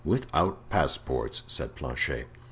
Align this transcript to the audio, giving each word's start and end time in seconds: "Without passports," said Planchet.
"Without 0.03 0.67
passports," 0.71 1.43
said 1.45 1.75
Planchet. 1.75 2.27